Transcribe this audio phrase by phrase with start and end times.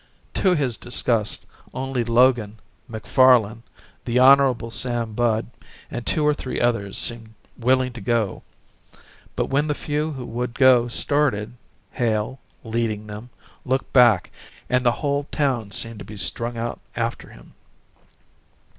[0.33, 1.45] To his disgust
[1.75, 2.57] only Logan,
[2.87, 3.61] Macfarlan,
[4.05, 4.71] the Hon.
[4.71, 5.51] Sam Budd,
[5.91, 8.41] and two or three others seemed willing to go,
[9.35, 11.53] but when the few who would go started,
[11.91, 13.29] Hale, leading them,
[13.63, 14.31] looked back
[14.71, 17.53] and the whole town seemed to be strung out after him.